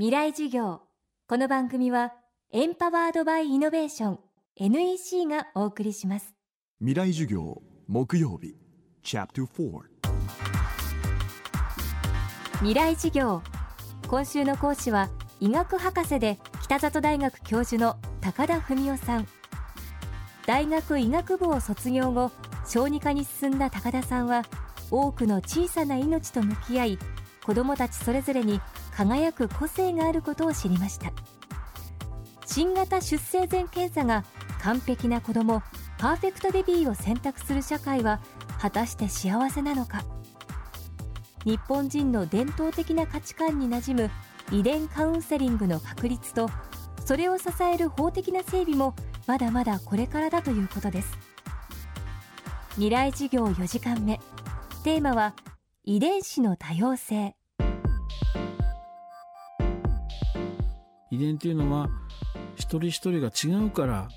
[0.00, 0.80] 未来授業。
[1.28, 2.14] この番組は
[2.52, 4.18] エンパワードバイイノベーション
[4.56, 6.34] NEC がお送りします。
[6.78, 8.56] 未来授業木曜日
[9.02, 9.80] チャプター
[12.60, 13.42] 未来授業。
[14.08, 19.28] 今週の講師は医学博士で北里大学教授の高田文夫さん。
[20.46, 22.30] 大学医学部を卒業後
[22.64, 24.46] 小児科に進んだ高田さんは
[24.90, 26.98] 多くの小さな命と向き合い
[27.50, 28.60] 子どもたちそれぞれに
[28.92, 31.10] 輝く個性があることを知りました。
[32.46, 34.24] 新型出生前検査が
[34.62, 35.60] 完璧な子ども
[35.98, 38.20] パーフェクトベビーを選択する社会は
[38.60, 40.04] 果たして幸せなのか。
[41.44, 44.10] 日本人の伝統的な価値観に馴染
[44.52, 46.48] む遺伝カウンセリングの確立と
[47.04, 48.94] それを支える法的な整備も
[49.26, 51.18] まだまだこれからだということです。
[52.74, 54.20] 未来事業4時間目。
[54.84, 55.34] テーマは
[55.82, 57.34] 遺伝子の多様性。
[61.10, 61.88] 遺伝というのは
[62.54, 64.08] 一人一人が違うから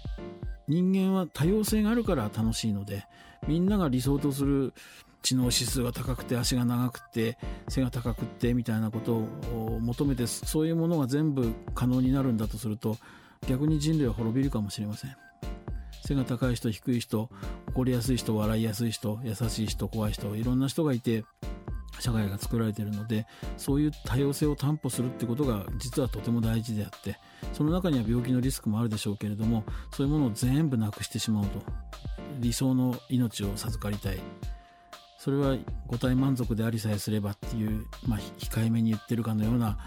[0.67, 3.05] 人間は多様性があるから楽しいので
[3.47, 4.73] みんなが理想とする
[5.21, 7.37] 知能指数が高くて足が長くて
[7.69, 12.97] 背が高くてみたいなことを求めてそういうものが全部可能になるんだとすると
[13.47, 15.15] 逆に人類は滅びるかもしれません。
[16.05, 17.29] 背が高い人低い人
[17.73, 21.23] 怒りやすい人笑いやすい人優しい人怖い人いろんな人がいて
[22.03, 23.25] 社会が作られているので
[23.57, 27.17] そういう多様性を担保するってことが実はとても大事であって
[27.53, 31.61] その中には病気のリスクもあるでしょうけれどもそういうものを全部なくしてしまうと。
[32.39, 34.19] 理想の命を授かりたい。
[35.17, 35.55] それは
[35.87, 39.77] 五体満足でありさえすればっていう、まあ、控えめに言ってるかのような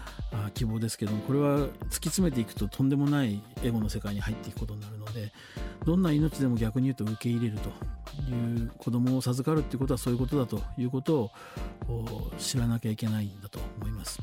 [0.55, 5.31] 希望ですけどもこれは突き詰めていくととんでもないエゴの世界に入っていくことになるので
[5.85, 7.69] どんな命でも逆に言うと受け入れると。
[8.29, 11.31] いう子供を授かるっていうことはそういうことだということ
[11.87, 14.19] を知らなきゃいけないんだと思います。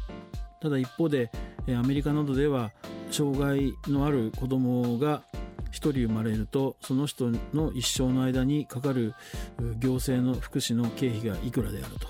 [0.61, 1.31] ただ一方で
[1.69, 2.73] アメリカなどでは
[3.11, 5.23] 障害のある子供が
[5.73, 9.15] 1人生まれるとその人の一生の間にかかる
[9.79, 12.09] 行政の福祉の経費がいくらであると。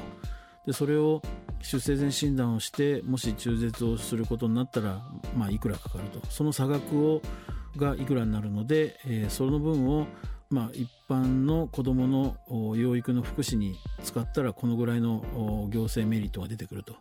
[0.67, 1.21] でそれを
[1.61, 5.03] 出生前診断をしてもし中絶をすることになったら、
[5.37, 6.21] まあ、いくらかかると。
[6.31, 7.23] その差額を
[7.77, 10.07] がいくらになるので、えー、その分を
[10.55, 16.97] まあ、一般の子どもの養育の福祉に使ったらこのぐらいの行政メリットが出てくるとい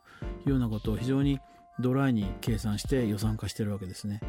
[0.47, 1.39] うようなことを非常に
[1.79, 4.21] ドライに計算して予算化しているわけですね。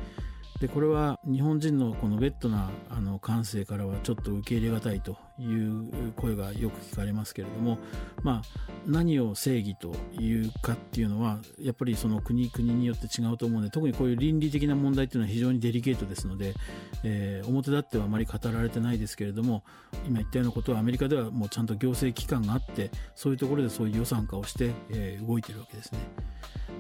[0.65, 7.77] でこれは日本人のこのベッドなあの感性からはちょっと受け入れがたいという声がよく聞かれますけれども、
[8.23, 16.55] まあ、何を正義というかっていうのはやっぱりその国国によって違うと思うので特にこういう倫理的な問題っていうのは非常にデリケートですので、
[17.03, 19.65] えー、表立ってはあまり語られてないですけれども
[20.07, 25.99] 今言ったようなことはアメリカではもうちゃんと行政機関があってそういうところでそういう予算化をして、えー、動いてるわけですね。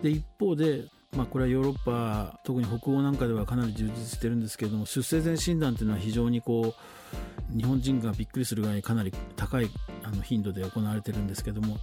[0.02, 0.84] で一方で
[1.16, 9.70] まあ、これはヨーロッパ特に北欧なんかではかなり充実してるんですけれども出生前診断というのは非常にこう日本人がびっくりするぐらいかなり高い
[10.02, 11.78] あの頻度で行われてるんですけども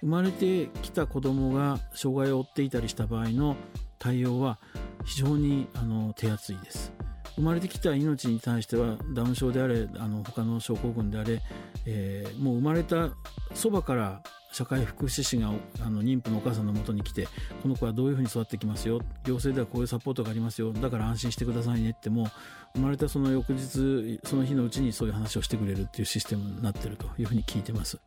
[0.00, 3.56] 生まれてきた子供が障害を負っていたりした場合の
[3.98, 4.58] 対応は
[5.04, 6.92] 非常にあの手厚いです。
[7.36, 11.42] 生まれてきた命に対してはダウン症であれあの他の症候群であれ、
[11.84, 13.10] えー、もう生まれた
[13.54, 14.22] そばから
[14.56, 15.50] 社会福祉士が
[15.82, 17.28] あの妊婦のお母さんのもとに来て
[17.62, 19.02] この子はどういうふうに育ってきますよ？
[19.24, 22.30] 行政ではこういうサポートがありますよだから安心してくださいねっても
[22.74, 27.98] 生まれたその翌日その日のうちにそういう話をしてくれるっていうシステムになってるというふうに聞いてます。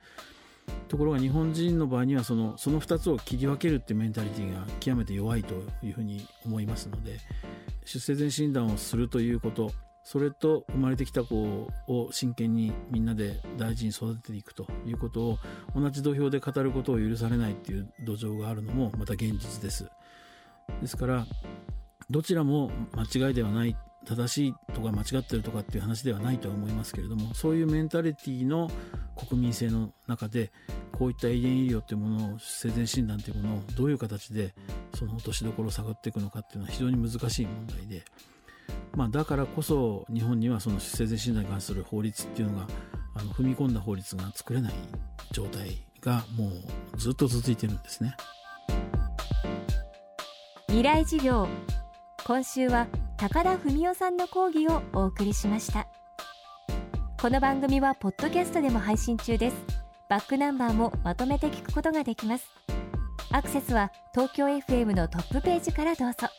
[0.87, 7.19] ところが日本人の場合にはそのその2つを切り分けるってメンタリティが極めて弱いというふうに思いますので
[7.85, 9.71] 出生前診断をするということ
[10.11, 15.37] それと生まれてきた子を真剣にみんなで大事に育てていくということを
[15.75, 19.87] 同じ土俵で語ることを許されないっていう土壌があるのもまた現実です。
[20.81, 21.27] ですから
[22.09, 23.77] どちらも間違いではない
[24.07, 28.71] 正しいとか間違ってるとかっていう話ではないとは思いますけれどもそういうメンタリティの
[29.15, 30.51] 国民性の中で
[30.91, 34.55] こういった遺伝医療というものを生前診断というものをどういう形で
[34.95, 38.03] その落としどころを探っていくのかっていうのは非常に難しい問題で
[38.99, 42.67] まあ、だからこそ日本にはその出生前診断に関する法律っていうのが
[43.15, 44.73] あの踏み込んだ法律が作れない
[45.31, 48.17] 状態がもうずっと続いてるんですね。
[50.67, 51.47] 未来授業。
[52.25, 55.87] 今週は高田文夫さんの講義をお送りしました。
[57.21, 59.55] この番組はポッドキャストでも配信中です。
[60.09, 62.49] バックナンバーもまとめて聞くことができます。
[63.31, 66.38] アクセスは東京 FM のトップページからどうぞ。